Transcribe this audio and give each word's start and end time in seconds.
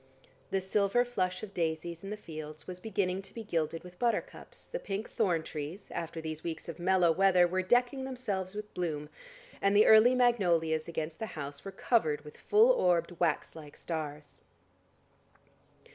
The 0.49 0.61
silver 0.61 1.05
flush 1.05 1.43
of 1.43 1.53
daisies 1.53 2.03
in 2.03 2.09
the 2.09 2.17
fields 2.17 2.65
was 2.65 2.79
beginning 2.79 3.21
to 3.21 3.35
be 3.35 3.43
gilded 3.43 3.83
with 3.83 3.99
buttercups, 3.99 4.65
the 4.65 4.79
pink 4.79 5.07
thorn 5.11 5.43
trees, 5.43 5.91
after 5.91 6.19
these 6.19 6.43
weeks 6.43 6.67
of 6.67 6.79
mellow 6.79 7.11
weather 7.11 7.45
were 7.47 7.61
decking 7.61 8.03
themselves 8.03 8.55
with 8.55 8.73
bloom, 8.73 9.09
and 9.61 9.75
the 9.75 9.85
early 9.85 10.15
magnolias 10.15 10.87
against 10.87 11.19
the 11.19 11.27
house 11.37 11.63
were 11.63 11.71
covered 11.71 12.21
with 12.25 12.35
full 12.35 12.71
orbed 12.71 13.11
wax 13.19 13.55
like 13.55 13.77
stars. 13.77 14.41